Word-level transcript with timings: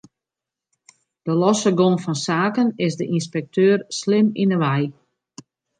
De 1.27 1.33
losse 1.41 1.71
gong 1.79 1.97
fan 2.03 2.17
saken 2.27 2.67
is 2.87 2.93
de 2.99 3.05
ynspekteur 3.17 3.77
slim 3.99 4.27
yn 4.41 4.53
'e 4.55 4.59
wei. 4.63 4.83